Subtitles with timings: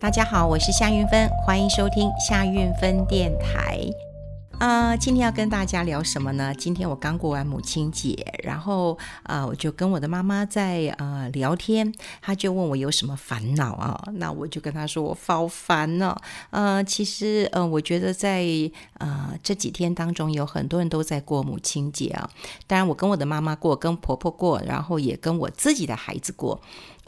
[0.00, 3.78] 大家好，我是夏云芬，欢迎收听夏云芬电台。
[4.58, 6.54] 啊、呃，今天要跟大家聊什么呢？
[6.54, 8.94] 今天我刚过完母亲节，然后
[9.24, 11.92] 啊、呃，我就跟我的妈妈在呃聊天，
[12.22, 14.02] 她就问我有什么烦恼啊？
[14.14, 16.16] 那我就跟她说我好烦呢。
[16.48, 18.42] 呃，其实呃，我觉得在
[18.98, 22.30] 呃这几天当中，有很多人都在过母亲节啊。
[22.66, 26.58] 当然，我跟我的妈妈过，跟婆婆过，然后也跟我自己的孩子过。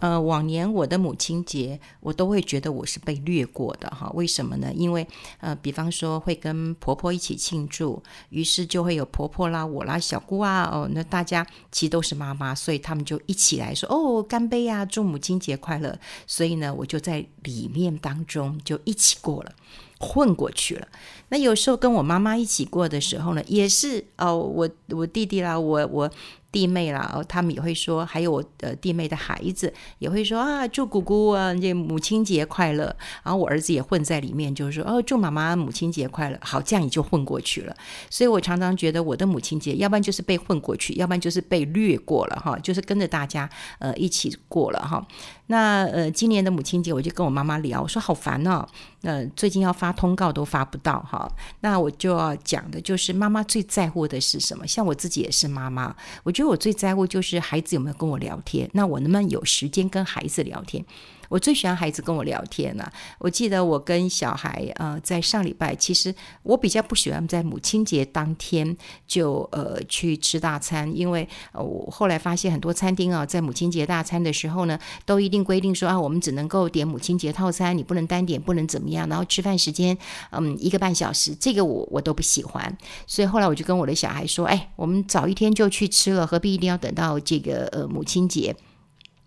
[0.02, 4.10] 呃，往年我的母亲节，我都会觉得我是被略过的哈。
[4.14, 4.72] 为什么呢？
[4.74, 5.06] 因为
[5.38, 15.96] 呃，比方说会跟婆婆一起庆祝，于是就会有婆婆啦、我啦、小姑啊，哦，那大家其实都是妈妈，所以他们就一起来说哦，干杯呀，祝母亲节快乐。
[16.26, 19.52] 所以呢，我就在里面当中就一起过了，
[20.00, 20.88] 混过去了。
[21.28, 26.10] 那有时候跟我妈妈一起过的时候呢，也是哦，我我弟弟啦，我我。
[26.52, 32.94] 弟妹啦，哦，他们也会说，还有我的弟妹的孩子也会说啊，祝姑姑啊，这母亲节快乐。
[33.24, 36.38] 然后我儿子也混在里面，就是说哦，祝妈妈母亲节快乐。
[36.42, 37.74] 好，这样也就混过去了。
[38.10, 43.48] 所以我常常觉得我的母亲节，要不然就是被混过去，要不然就是被略过了哈，就是跟着大家
[43.78, 45.04] 呃一起过了哈。
[45.46, 48.66] 那呃，今年的母亲节，我就跟我妈妈聊，我说好烦哦，
[49.02, 51.30] 呃，最近要发通告都发不到哈。
[51.60, 54.66] 那我就要讲的就是妈妈最在乎的是什么？
[54.66, 60.84] 像我自己也是妈妈，我就所以我最在乎就是孩子有没有跟我聊天，那我能不能有时间跟孩子聊天？
[61.32, 79.96] 我最喜欢孩子跟我聊天了、我记得我跟小孩，呃，在上礼拜，其实我比较不喜欢在母亲节当天就呃去吃大餐，因为呃我后来发现很多餐厅啊，在母亲节大餐的时候呢，都一定规定说啊，我们只能够点母亲节套餐，你不能单点，不能怎么样，然后吃饭时间
[80.32, 82.76] 嗯一个半小时，这个我我都不喜欢。
[83.06, 88.54] 所以后来我就跟我的小孩说，哎，我们早一天就去吃了，何必一定要等到这个呃母亲节？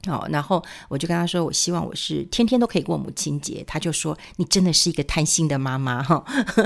[0.07, 3.63] 哦，然后我就跟他说，我希望我是天天都可以过母亲节。
[3.65, 6.23] 他就说，你真的是一个贪心的妈妈哈。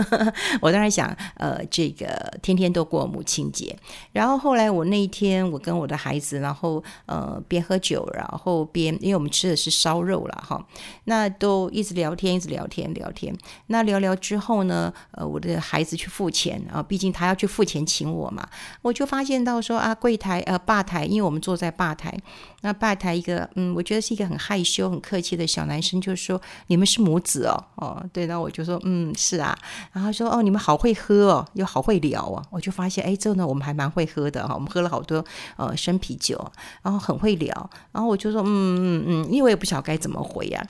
[0.62, 3.76] 我当然想，呃，这个天天都过母亲节。
[4.12, 10.66] 然后后来我那一天，我跟我的孩子，然后呃边喝酒，然后边因为我们吃的是烧肉了哈，
[11.06, 13.36] 那都一直聊天，一直聊天聊天。
[13.68, 18.48] 那聊聊之后呢，呃，我的孩子去付钱啊，毕竟他要去付钱请我嘛，
[18.82, 22.16] 我就发现到说啊，柜台呃吧台，因为我们坐在吧台。
[22.62, 23.24] 那吧台一，
[23.56, 29.58] 嗯，我觉得是一个很害羞、很客气的小男生，就说：“你们是母子哦，哦，对。”然后我就说：“嗯，是啊。”
[29.92, 35.24] 然后说：“哦，你们好会喝哦，又好会聊哦。”我就发现，哎，这呢，我们还蛮会喝的哈，我们喝了好多
[35.58, 36.40] 呃生啤酒，
[36.82, 37.70] 然后很会聊。
[37.92, 40.66] 然后我就说：“嗯嗯嗯，因为我也不晓得该怎么回呀、”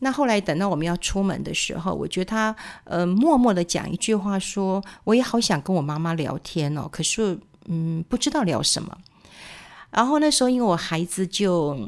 [0.00, 2.54] 那后来等到我们要出门的时候，我觉得他
[2.84, 8.98] 呃默默的讲一句话，说：“我也好想跟我妈妈聊天哦，可是嗯不知道聊什么。”
[9.94, 11.78] 然后那时候，因为我孩子就，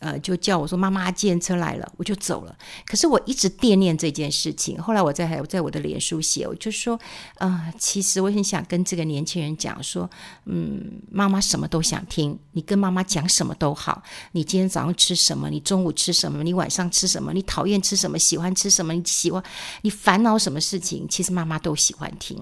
[0.00, 2.58] 呃，就叫我说：“妈妈，计程车来了。”我就走了。
[2.84, 4.82] 可是我一直惦念这件事情。
[4.82, 6.98] 后来我在还在我的脸书写，我就说
[7.38, 10.10] ：“呃，其实我很想跟这个年轻人讲说，
[10.46, 14.02] 嗯，妈妈什么都想听，你跟妈妈讲什么都好。
[14.32, 15.48] 你今天早上吃什么？
[15.48, 16.42] 你中午吃什么？
[16.42, 17.32] 你晚上吃什么？
[17.32, 18.18] 你讨厌吃什么？
[18.18, 18.92] 喜欢吃什么？
[18.92, 19.40] 你喜欢
[19.82, 21.06] 你烦恼什么事情？
[21.08, 22.36] 其实妈妈都喜欢听。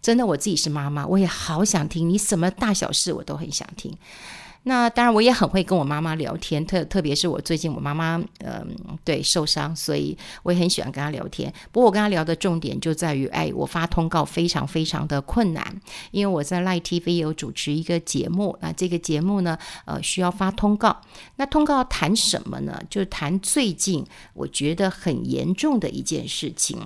[0.00, 3.94] 真的，我自己是妈妈，我也好想听你什么大小事，我都很想听。”
[4.64, 11.52] 那当然，我也很会跟我妈妈聊天，特特别是我最近我妈妈，嗯，对，受伤，所以我也很喜欢跟她聊天。
[11.72, 15.80] 不过我跟她聊的重点就在于，哎，我发通告非常非常的困难，
[16.12, 21.00] 因为我在 letv 有主持一个节目，那这个节目呢，呃，需要发通告。
[21.36, 22.80] 那通告谈什么呢？
[22.88, 26.78] 就谈最近我觉得很严重的一件事情。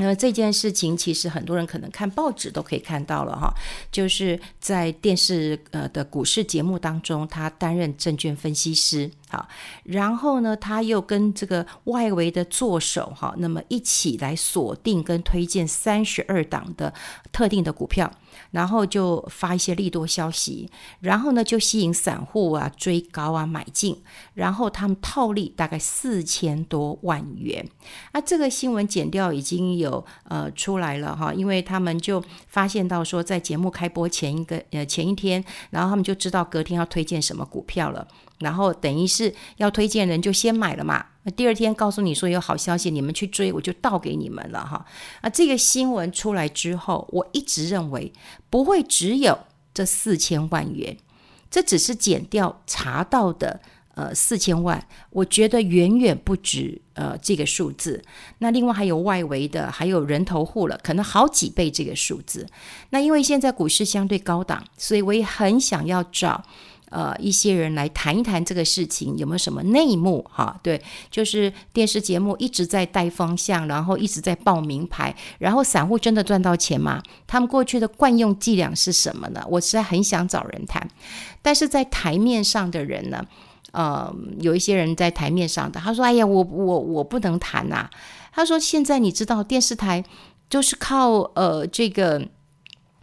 [0.00, 3.54] 那么这件事情其实很多人可能看报纸都可以看到了哈，
[3.92, 9.10] 就是在电视呃的股市节目当中，他担任证券分析师。
[9.30, 9.48] 好，
[9.84, 16.92] 然后呢，他又跟这个外围的作手哈，那么一起来锁定跟推荐三十二档的
[17.30, 18.10] 特定的股票，
[18.50, 20.68] 然后就发一些利多消息，
[20.98, 24.02] 然后呢就吸引散户啊追高啊买进，
[24.34, 27.64] 然后他们套利大概四千多万元。
[28.10, 38.08] 啊，这个新闻剪掉已经有呃出来了哈，因为他们就发现到说，在节目开播前一个呃前一天，然后他们就知道隔天要推荐什么股票了。
[38.40, 44.84] 然后等于是要推荐人就先买了嘛，那第二天告诉你说有好消息，你们去追，我就倒给你们了哈。
[45.20, 48.10] 啊，这个新闻出来之后，我一直认为
[48.48, 49.38] 不会只有
[49.74, 50.96] 这四千万元，
[51.50, 53.60] 这只是减掉查到的
[53.94, 58.02] 呃四千万，我觉得远远不止呃这个数字。
[58.38, 62.46] 那另外还有外围的，还有人头户了，可能好几倍这个数字。
[62.88, 66.42] 那因为现在股市相对高档，所以我也很想要找。
[66.90, 70.60] 呃一些人来谈一谈这个事情有没有什么内幕哈？
[70.62, 77.02] 对，就是电视节目一直在带方向，然后一直在报名牌，然后散户真的赚到钱吗？
[77.26, 79.42] 他们过去的惯用伎俩是什么呢？
[79.48, 80.86] 我实在很想找人谈，
[81.40, 83.24] 但是在台面上的人呢，
[83.72, 87.88] 呃，有一些人在台面上的，他说：“哎呀，我我我不能谈呐。”
[88.32, 90.04] 他说：“现在你知道电视台
[90.48, 92.28] 就是靠呃这个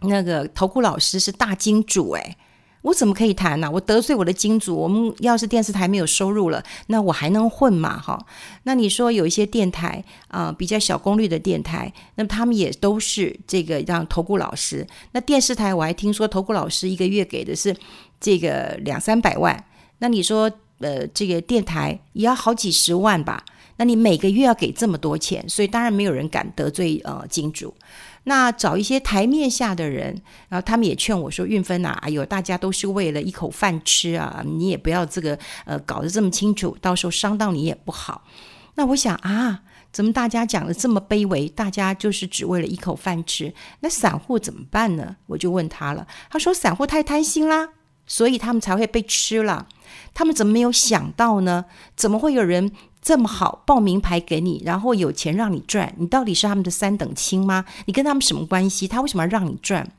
[0.00, 2.36] 那个投顾老师是大金主诶，
[2.82, 3.70] 我怎么可以谈呢？
[3.70, 7.98] 我得罪我的金主，我们要是电视台没有收入了，那我还能混吗？
[7.98, 8.24] 哈，
[8.62, 14.86] 那你说有一些电台啊、比较小功率的电台，那么他们也都是这个让投顾老师。
[15.12, 17.76] 那电视台我还听说投顾老师一个月给的是
[18.20, 19.64] 这个两三百万，
[19.98, 23.44] 那你说呃这个电台也要好几十万吧？”
[23.78, 27.74] 那你每个月要给这么多钱，所以当然没有人敢得罪呃金主。
[28.24, 30.20] 那找一些台面下的人，
[30.50, 38.24] 然后他们也劝我说：“运芬呐，哎呦，大家都是为了一口饭吃啊，你也不要这个呃搞得这么清楚，到时候伤到你也不好。”
[38.74, 41.48] 那我想啊，怎么大家讲的这么卑微？
[41.48, 45.16] 大家就是只为了一口饭吃，那散户怎么办呢？
[45.26, 47.70] 我就问他了，他说：“散户太贪心啦，
[48.06, 49.68] 所以他们才会被吃了。
[50.12, 51.64] 他们怎么没有想到呢？
[51.96, 57.64] 怎么会有人？”这么好报名牌给你，然后有钱让你赚，你到底是他们的三等亲吗？
[57.86, 58.86] 你跟他们什么关系？
[58.86, 59.90] 他为什么要让你赚？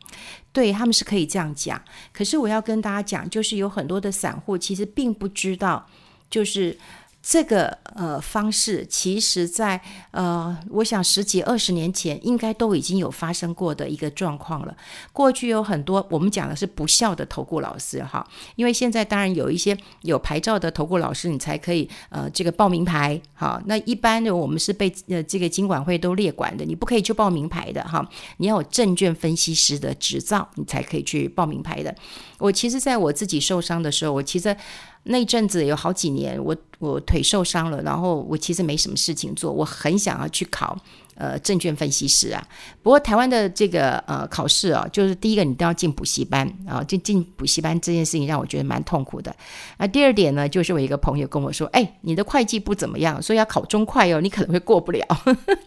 [0.52, 1.82] 对，他们是可以这样讲，
[2.12, 5.86] 可是我要跟大家讲，就是有很多的散户其实并不知道，
[6.30, 6.78] 就是。
[7.22, 9.80] 这个呃方式，其实在
[10.12, 14.76] 呃，我想十几二十年前应该都已经有发生过的一个状况了。
[15.12, 18.26] 过去有很多我们讲的是不孝的投顾老师哈，
[18.56, 23.62] 因为现在当然有一些有牌照的投顾老师，你才可以呃这个报名牌哈。
[23.66, 28.08] 那一般的我们是被呃这个经管会都列管的，你不可以去报名牌的哈。
[28.38, 31.94] 你要有证券分析师的执照，你才可以去报名牌的。
[32.38, 34.56] 我其实在我自己受伤的时候，我其实。
[35.04, 40.78] 那阵子有好几年，我我腿受伤了，然后我其实没什么事情做，我很想要去考
[41.16, 42.48] 呃证券分析师啊。
[42.84, 49.36] 不过台湾的这个呃考试啊，就是第一个你都要进补习班啊，进进补习班这件事情让我觉得蛮痛苦的。
[49.78, 55.04] 啊，第二点呢，就是我一个朋友跟我说，哎，你的会计不怎么样，所以要考中会哦，你可能会过不了。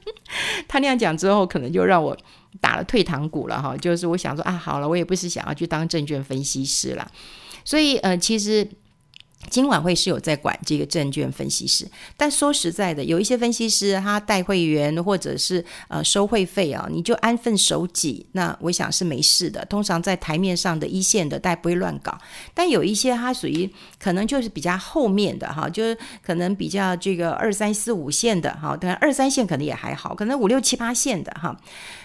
[0.68, 2.16] 他那样讲之后，可能就让我
[2.60, 3.76] 打了退堂鼓了哈。
[3.76, 7.10] 就是我想说啊，好了，我也不是想要去当证券分析师了，
[7.64, 8.66] 所以呃，其实。
[9.50, 11.86] 金管会是有在管这个证券分析师，
[12.16, 19.64] 但说实在的，有一些分析师他带会员或者是呃收会费啊，你就安分守己，那我想是没事的。
[19.66, 22.16] 通常在台面上的一线的，大家不会乱搞。
[22.54, 23.68] 但有一些他属于
[23.98, 31.54] 可能就是比较后面的哈，就是可能比较这个二三四五线的哈，当然二三线可能也还好，可能五六七八线的哈。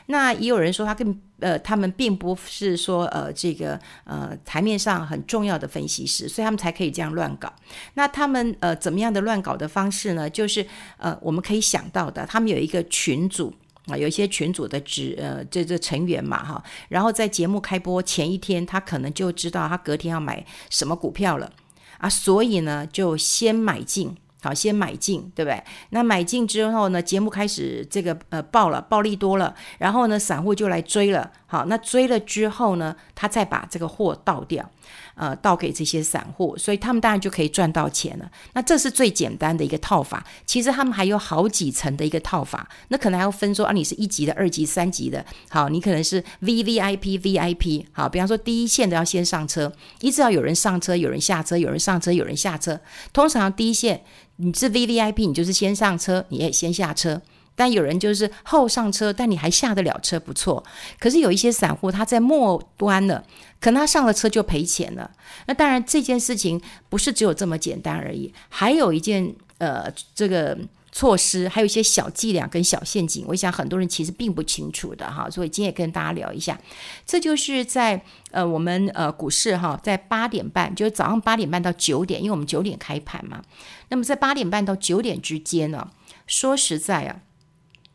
[0.07, 7.54] 那也有人说他更呃，他们并不是说呃这个呃台面上很重要的分析师，所以他们才可以这样乱搞。
[7.94, 10.30] 那他们呃怎么样的乱搞的方式呢？
[10.30, 10.65] 就是
[10.98, 13.54] 呃我们可以想到的，他们有一个群组
[13.88, 21.51] 啊，有一些群组的职呃这这成员嘛哈，然后在节目开播前一天，他可能就知道他隔天要买什么股票了
[22.00, 24.15] 啊，所以呢就先买进。
[24.42, 25.63] 好，先买进，对不对？
[25.89, 31.31] 那买进之后呢，节目开始这个呃爆了，暴利多了，然后呢，散户就来追了。
[31.48, 34.69] 好，那追了之后呢，他再把这个货倒掉，
[35.17, 38.31] 呃，倒给这些散户，所以他们当然就可以赚到钱了。
[38.53, 40.24] 那这是最简单的一个套法。
[40.45, 45.25] 其实他们还有好几层的一个套法，那可能还要分说啊，你是一级的、二级、三级的。
[45.50, 47.86] 好，你可能是 VVIP、VIP。
[47.91, 52.79] 好，比方说第一线的要先上车，一直要有人上车，有人下车，有人上车，有人下车。
[53.12, 54.03] 通常第一线。
[54.39, 57.19] 你是 VVIP，你就是先上车，你也先下车。
[57.57, 60.63] 但有人就是后上车，但你还下得了车，不错。
[60.97, 63.21] 可是有一些散户他在末端了，
[63.59, 65.11] 可能他上了车就赔钱了。
[65.47, 70.57] 那当然这件事情不是只有这么简单而已，还有一件呃这个。
[70.89, 76.59] 措施还有一些小伎俩跟小陷阱，我想很多人其实并不清楚的哈，所以今天也跟大家聊一下。
[77.05, 83.43] 这就是在呃我们呃股市哈，在八点半，就是早上八点半到九点，因为我们九点开盘嘛。
[83.89, 85.87] 那么在八点半到九点之间呢，
[86.25, 87.21] 说实在啊，啊、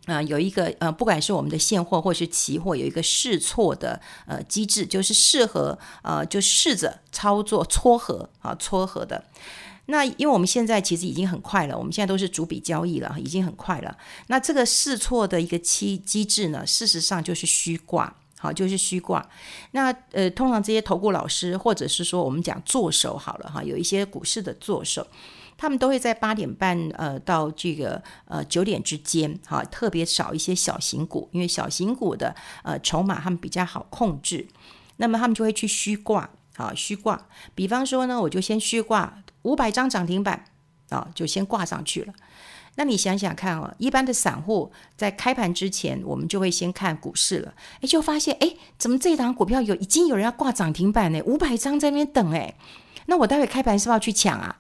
[0.07, 9.25] 呃、有一个呃，不管是我们的现货或是期货，有一个试错的呃机制，就是适合呃就试着操作撮合啊撮合的。
[9.87, 13.97] 那因为我们现在其实已经很快了，我们现在都是逐笔交易了，已经很快了。
[14.29, 19.29] 那这个试错的一个机机制呢，事实上就是虚挂，好，就是虚挂。
[19.73, 25.05] 那呃，通常这些投顾老师或者是说我们讲作手好了哈，有一些股市的作手，
[25.63, 34.49] 他们都会在八点半呃到这个呃九点之间，哈，特别少一些小型股，因为小型股的呃筹码他们比较好控制，
[34.97, 36.29] 那么他们就会去虚挂。
[36.57, 37.29] 啊，虚挂。
[37.55, 40.45] 比方说呢，我就先虚挂五百张涨停板，
[40.91, 42.13] 啊，就先挂上去了。
[42.75, 51.23] 那你想想看哦，一般的散户在开盘之前，我们就会先看股市了，诶，就发现诶，怎么这档股票有已经有人要挂涨停板呢？
[51.25, 52.55] 五百张在那边等诶，
[53.07, 54.55] 那我待会开盘是不是要去抢啊？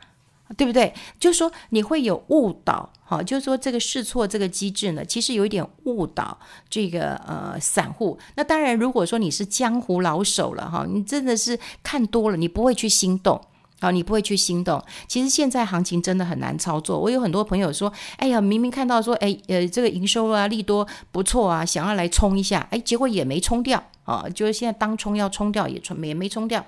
[0.56, 0.92] 对不对？
[1.18, 8.18] 就是说你会有误导，哈，就是说这个试错这个机制呢，其实有一点误导这个呃散户。
[8.36, 13.40] 那当然，如果说你是江湖老手了哈，你真的是看多了，你不会去心动。
[13.80, 14.80] 好，你不会去心动。
[15.08, 17.00] 其实现在行情真的很难操作。
[17.00, 24.24] 我有很多朋友说：“哎呀，明明看到说，哎，呃，这个营收啊，利多不错啊，想要来冲一下，哎，结果也没冲掉啊。
[24.32, 26.64] 就是现在当冲要冲掉也冲也没冲掉。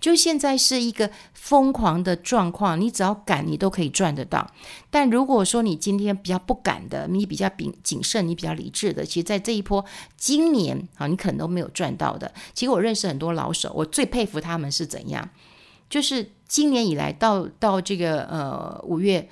[0.00, 4.50] 就现在是一个疯狂的状况，你只要敢，你都可以赚得到。
[4.90, 9.84] 但如果说你今天比较不敢的，你比较谨谨慎，你比较理智的，其实，在这一波
[10.16, 12.32] 今年啊，你可能都没有赚到的。
[12.54, 15.28] 其实我认识很多老手，我最佩服他们是怎样。
[15.90, 19.26] 就是今年以来到到这个呃五月，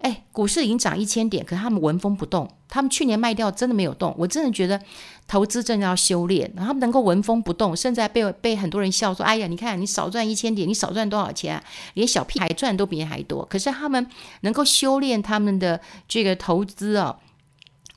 [0.00, 2.48] 哎，股市已经涨一千点，可是他们纹风不动。
[2.68, 4.80] 他们去年卖掉真的没有动，我真的觉得
[5.26, 6.50] 投资真的要修炼。
[6.54, 11.62] 然后他们能够纹风不动，甚至还被被很多人笑说：“哎呀，你看你少赚一千点，你少赚多少钱？
[11.94, 14.06] 连小屁孩赚都比你还多。”可是他们
[14.42, 17.16] 能够修炼他们的这个投资啊。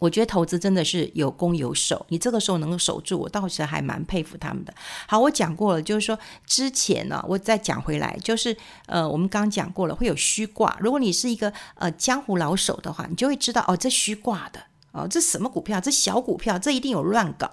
[0.04, 4.74] 我觉得投资真的是有攻有守，你这个时候能够守住，我倒是还蛮佩服他们的。
[5.08, 8.54] 好，我讲过了，就是说之前呢，我再讲回来，就是
[8.88, 10.76] 呃，我们刚刚讲过了，会有虚挂。
[10.82, 14.60] 如果你是一个呃江湖老手的话，你就会知道哦，这虚挂的
[14.92, 15.80] 哦，这什么股票？
[15.80, 17.50] 这小股票，这一定有乱搞。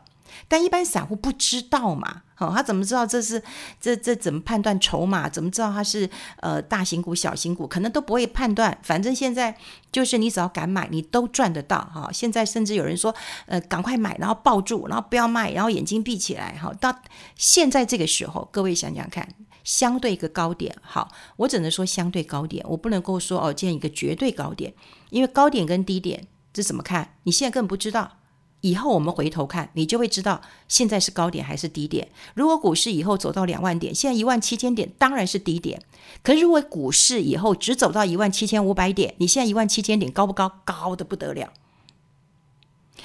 [0.49, 3.43] 但一般散户不知道嘛，哦，他怎么知道这是
[3.81, 5.29] 这这怎么判断筹码？
[5.29, 6.09] 怎么知道它是
[6.41, 7.67] 呃大型股、小型股？
[7.67, 8.77] 可能都不会判断。
[8.83, 9.57] 反正现在
[9.93, 12.11] 就是你只要敢买，你都赚得到哈、哦。
[12.13, 13.15] 现在甚至有人说，
[13.47, 16.77] 呃，赶快买，然后抱住，然后不要卖，然后眼睛闭起来哈、哦。
[16.81, 16.97] 到
[17.37, 19.29] 现在这个时候，各位想想看，
[19.63, 24.73] 相对一个高点，好，我只能说相对高点，我不能够说哦，建一个绝对高点，
[25.11, 27.17] 因为高点跟低点这怎么看？
[27.25, 28.20] 你现在根本不知道。
[28.61, 32.09] 以后我们回头看，你就会知道现在是高点还是低点。
[32.35, 35.83] 如果股市以后走到两万点，现在一万七千点当然是低点。
[36.23, 40.51] 可是如果股市以后只走到一万七千五百点，你现在一万七千点高不高？
[40.65, 41.53] 高的不得了。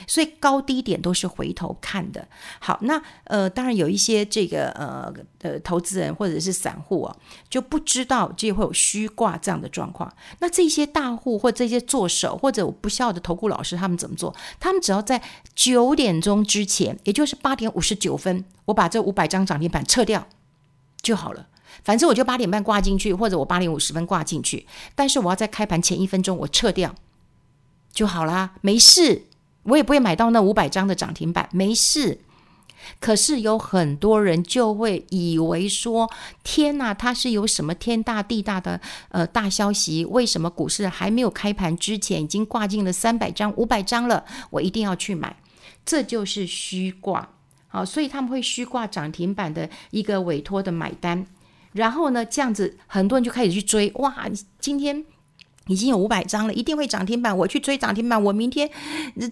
[0.07, 2.27] 所以高低点都是回头看的。
[2.59, 7.15] 好，那呃，当然有一些这个呃呃投资人或者是散户啊，
[7.49, 10.13] 就不知道这会有虚挂这样的状况。
[10.39, 14.35] 那这些大户或这些做手或者我不肖的投顾老师，他们怎么做？
[14.59, 15.21] 他们只要在
[15.53, 20.27] 九点钟之前，也就是八点五十九分，我把这五百张涨停板撤掉
[21.01, 21.47] 就好了。
[21.83, 26.95] 反正我就八点半挂进去，或者我八点五十分挂进去，但是我要在开盘前一分钟我撤掉
[27.91, 29.23] 就好啦，没事。
[29.65, 32.19] 我也不会买到那五百张的涨停板，没事。
[32.99, 36.07] 可是有很多人就会以为说
[36.43, 38.79] ：“天哪，它是有什么天大地大的
[39.09, 40.05] 呃大消息？
[40.05, 44.23] 为什么股市还没有开盘之前已经挂进了三百张、五百张了？
[44.51, 45.35] 我一定要去买。”
[45.83, 47.27] 这就是虚挂。
[47.67, 51.25] 好，所以他们会虚挂涨停板的一个委托的买单，
[51.73, 53.91] 然后呢，这样子很多人就开始去追。
[53.95, 54.27] 哇，
[54.59, 55.03] 今天。
[55.67, 57.35] 已经有五百张了，一定会涨停板。
[57.35, 58.69] 我去追涨停板，我明天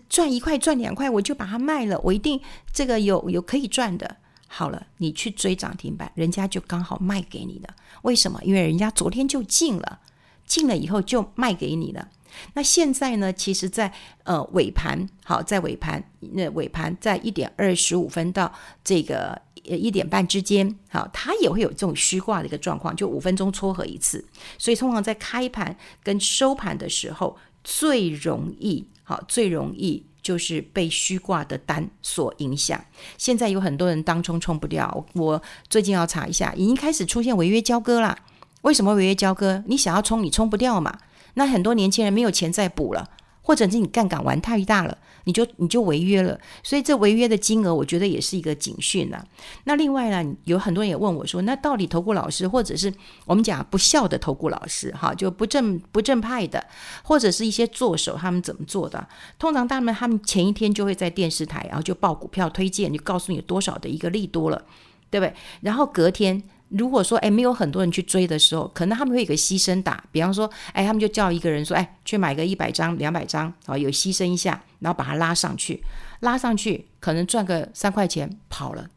[0.10, 2.00] 赚一块赚两块，我就把它卖了。
[2.04, 2.40] 我一定
[2.72, 4.18] 这个有有可以赚的。
[4.48, 7.70] 好了，你去追涨停板，人家就刚好卖给你了。
[8.04, 8.40] 为什么？
[8.44, 10.00] 因为人家昨天就进了，
[10.46, 12.10] 进了以后就卖给你了。
[12.54, 13.32] 那现在呢？
[13.32, 18.52] 其实在，在呃尾盘，好，在尾盘那尾盘在一点二十五分到
[18.84, 19.42] 这个。
[19.70, 24.24] 呃，一点半之间，好，它也会有这种虚挂的一个状况，就五分钟撮合一次，
[24.58, 32.84] 所以通常在开盘跟收盘的时候，最容易，好，最容易就是被虚挂的单所影响。
[33.18, 38.18] 现在有很多人当冲冲不掉，我最近要查一下，已经开始出现违约交割啦。
[38.64, 39.64] 为什么违约交割？
[39.68, 40.98] 你想要冲，你冲不掉嘛？
[41.36, 43.10] 那很多年轻人没有钱再补了。
[43.44, 49.24] 或者是你杠杆玩太大了，你就你就违约了，所以这违约的金额，我觉得也是一个警讯呐。
[49.66, 52.92] 那另外呢，有很多人也问我说，那到底投顾老师，或者是
[53.26, 56.66] 我们讲不孝的投顾老师，哈，就不正不正派的，
[57.04, 59.08] 或者是一些作手，他们怎么做的？
[59.38, 64.64] 通常他们他们前一天就会在电视台，然后就报股票推荐，就告诉你多少的一个利多了，
[65.10, 65.34] 对不对？
[65.62, 66.42] 然后隔天。
[66.78, 75.84] 如果说哎，没有很多人去追的时候，可能他们会有个牺牲打，比方说哎，他们就叫一个人说哎，去买个一百张、两百张，啊，有牺牲一下，然后把它拉上去，
[76.22, 78.90] 拉上去可能赚个三块钱跑了。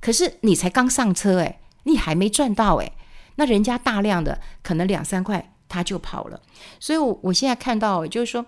[0.00, 2.92] 可是你才刚上车哎，你还没赚到哎，
[3.36, 6.40] 那人家大量的可能两三块他就跑了。
[6.80, 8.44] 所以我我现在看到就是说。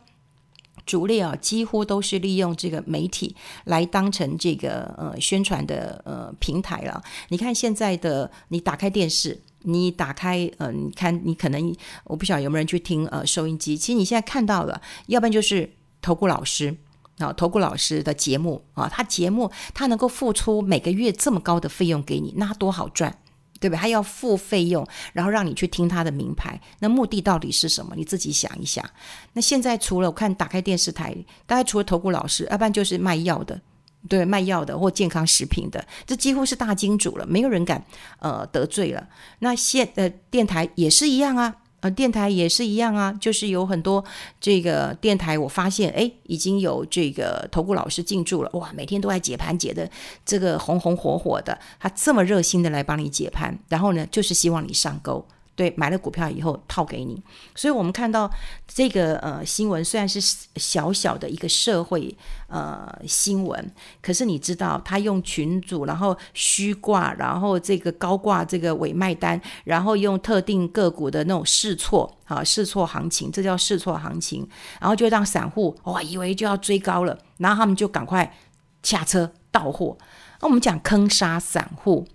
[0.87, 7.03] 主力啊，几乎都是利用这个媒体来当成这个呃宣传的呃平台了。
[7.29, 11.75] 你看现在的，你打开电视，你打开呃，你看你可能
[12.05, 15.69] 我不晓得有没有人去听呃收音机，其实你现在看到了，要不然就是
[16.01, 16.77] 投顾老师
[17.19, 23.19] 啊，投顾老师的节目啊，他节目他能够付出每个月这么高的费用给你，那多好赚。
[23.67, 23.79] 对不对？
[23.79, 27.95] 还要付费用，然后让你去听他的名牌，那目的到底是什么？
[27.97, 28.85] 你自己想一想。
[29.33, 31.13] 那现在除了我看打开电视台，
[31.47, 33.61] 大概除了投顾老师，要不然就是卖药的，
[34.09, 37.85] 对，卖药的或健康食品的，这几乎是大金主了，没有人敢
[38.21, 39.09] 呃得罪了。
[39.41, 41.57] 那现呃电台也是一样啊。
[41.91, 44.05] 电台也是一样啊，就是有很多
[44.41, 49.89] 这个电台，我发现哎，已经有这个投顾老师进驻了，哇，每天都在解盘解的
[50.25, 55.27] 这个红红火火的，他这么热心的来帮你解盘，然后呢，就是希望你上钩。
[55.57, 57.21] 对，买了股票以后套给你，
[57.55, 58.31] 所以我们看到
[58.69, 60.21] 这个呃新闻虽然是
[60.57, 62.15] 小小的一个社会
[62.47, 63.73] 呃新闻，
[64.03, 74.47] 可是你知道他用群组，然后虚挂，然后这个高挂这个伪卖单，然后用特定个股的那种试错啊试错行情，这叫试错行情，
[74.79, 78.31] 然后就让散户哇以为就要追高了，然后他们就赶快
[78.83, 79.97] 下车到货。
[80.43, 82.07] 那我们讲坑杀散户。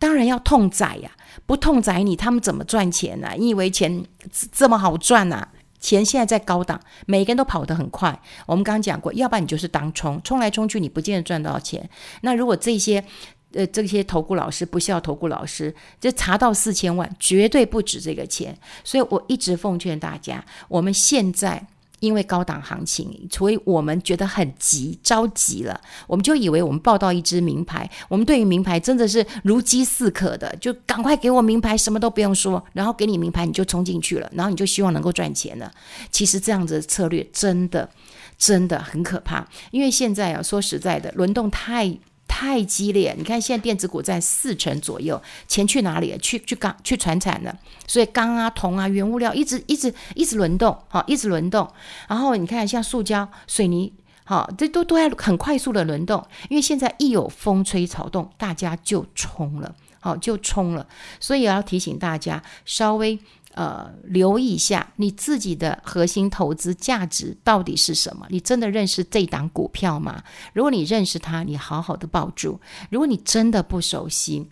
[0.00, 1.10] 当然要痛宰呀，
[1.46, 4.04] 不痛宰你，他们怎么赚钱呢、你以为钱
[4.52, 8.20] 这么好赚呐、钱现在在高档，每个人都跑得很快。
[8.46, 11.88] 我们刚刚讲过，要不然你就是当冲，冲来冲去，你不见得赚到钱。
[12.22, 13.04] 那如果这些
[13.52, 18.56] 呃这些投顾老师不需要投顾老师，就查到四千万，绝对不止这个钱。
[18.84, 21.66] 所以我一直奉劝大家，我们现在。
[22.00, 35.70] 因为高档行情，所以我们觉得很急，着急了，我们就以为我们抱到一支名牌，我们对于名牌真的是如饥似渴的，就赶快给我名牌，什么都不用说，然后给你名牌你就冲进去了，然后你就希望能够赚钱了。
[36.10, 37.88] 其实这样子的策略真的
[38.36, 41.98] 真的很可怕，因为现在啊，说实在的，轮动太。
[42.40, 46.16] 太激烈，你看现在电子股在四成左右，钱去哪里？
[46.22, 47.54] 去去钢去传产了，
[47.86, 51.70] 所以钢啊、铜啊、原物料一直一直一直轮动，好，一直轮动。
[52.08, 53.92] 然后你看像塑胶、水泥，
[54.24, 60.86] 好，这都都在很快速的轮动，因为现在一有风吹草动，大家就冲了，好，就冲了。
[61.20, 63.18] 所以要提醒大家稍微。
[63.54, 68.26] 呃，留意一下你自己的核心投资价值到底是什么？
[68.30, 70.22] 你真的认识这档股票吗？
[70.52, 72.60] 如果你认识它，你好好的抱住；
[72.90, 74.46] 如果你真的不熟悉，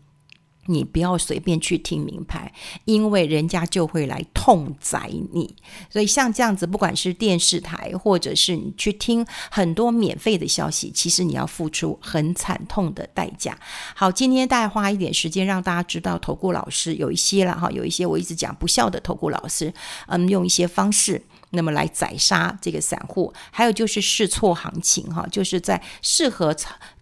[0.69, 2.53] 你不要随便去听名牌，
[2.85, 5.57] 因为人家就会来痛宰你。
[5.91, 13.59] 所以像这样子，不管是电视台，或者是你去听很多免费的消息，其实你要付出很惨痛的代价。
[13.97, 19.73] 好，今天大概花一点时间让大家知道，投顾老师有一些了哈，有一些我一直讲不孝的投顾老师，
[20.09, 21.23] 嗯，用一些方式。
[21.51, 26.55] 那么来宰杀这个散户，还有就是试错行情哈，就是在适合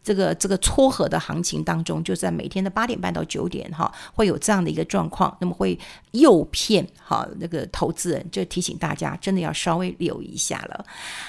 [0.07, 5.77] 这个这个撮合的行情当中，就在每天的八点半到九点哈，会有这样的一个状况，那么会
[6.13, 10.85] 诱骗哈那个投资人，就提醒大家真的要稍微留一下了。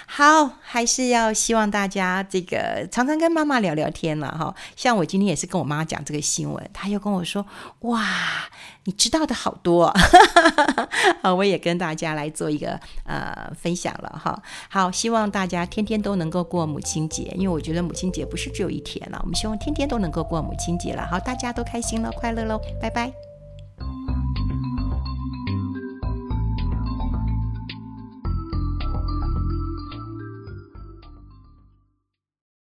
[0.05, 4.53] 好，还是要希望大家这个常常跟妈妈聊聊天了哈。
[4.75, 7.43] 像我今天也是跟我妈讲这个新闻，她又跟我说
[7.79, 8.05] 哇。
[8.83, 9.93] 你知道的好多，
[11.21, 14.41] 好，我也跟大家来做一个呃分享了哈。
[14.69, 21.05] 好，希望大家天天都能够过母亲节，因为我觉得母亲节不是只有一天了，我们希望天天都能够过母亲节了。
[21.05, 23.11] 好，大家都开心了，快乐喽，拜拜。